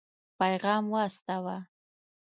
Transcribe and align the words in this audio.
پيغام 0.39 0.83
واستاوه. 0.93 1.57